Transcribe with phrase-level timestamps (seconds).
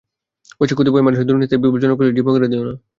[0.59, 2.73] বৈশাখ, কতিপয় মানুষের দুর্নীতির হাতে বিপুল জনগোষ্ঠীকে জিম্মি করে দিয়ো না।